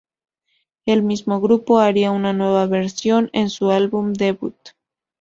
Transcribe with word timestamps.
El 0.87 1.03
mismo 1.03 1.39
grupo 1.41 1.77
haría 1.77 2.09
una 2.09 2.33
nueva 2.33 2.65
versión 2.65 3.29
en 3.33 3.51
su 3.51 3.69
álbum 3.69 4.13
debut. 4.13 4.57